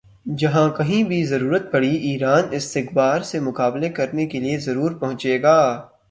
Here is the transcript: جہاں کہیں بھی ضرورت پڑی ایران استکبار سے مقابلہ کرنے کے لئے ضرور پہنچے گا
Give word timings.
جہاں 0.37 0.69
کہیں 0.69 1.03
بھی 1.03 1.23
ضرورت 1.25 1.71
پڑی 1.71 1.95
ایران 2.09 2.47
استکبار 2.51 3.21
سے 3.21 3.39
مقابلہ 3.39 3.87
کرنے 3.95 4.25
کے 4.25 4.39
لئے 4.39 4.57
ضرور 4.59 4.91
پہنچے 4.91 5.41
گا 5.41 5.57